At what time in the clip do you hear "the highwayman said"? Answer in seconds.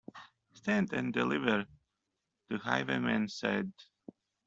2.49-3.71